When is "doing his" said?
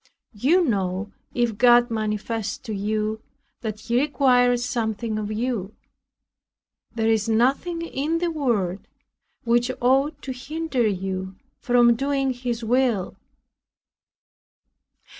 11.95-12.63